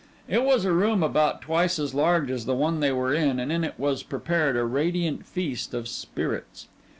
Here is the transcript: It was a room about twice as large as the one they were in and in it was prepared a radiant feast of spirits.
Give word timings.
It 0.27 0.41
was 0.43 0.65
a 0.65 0.73
room 0.73 1.03
about 1.03 1.43
twice 1.43 1.77
as 1.77 1.93
large 1.93 2.31
as 2.31 2.45
the 2.47 2.55
one 2.55 2.79
they 2.79 2.91
were 2.91 3.13
in 3.13 3.39
and 3.39 3.51
in 3.51 3.63
it 3.63 3.75
was 3.77 4.01
prepared 4.01 4.57
a 4.57 4.65
radiant 4.65 5.27
feast 5.27 5.75
of 5.75 5.87
spirits. 5.87 6.67